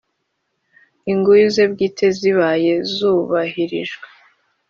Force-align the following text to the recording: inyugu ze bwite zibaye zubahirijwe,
inyugu 1.11 1.47
ze 1.53 1.63
bwite 1.71 2.05
zibaye 2.17 2.73
zubahirijwe, 2.93 4.07